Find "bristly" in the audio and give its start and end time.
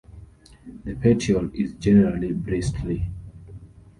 2.33-3.05